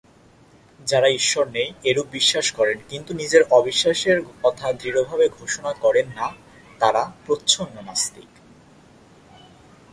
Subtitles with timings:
[0.87, 6.27] যারা ঈশ্বর নেই, এরুপ বিশ্বাস করেন কিন্তু নিজের অ-বিশ্বাসের কথা দৃঢ়ভাবে ঘোষণা করেন না,
[6.79, 8.29] তারা "প্রচ্ছন্ন নাস্তিক"।